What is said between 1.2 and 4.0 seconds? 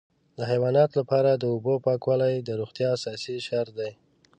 د اوبو پاکوالی د روغتیا اساسي شرط دی.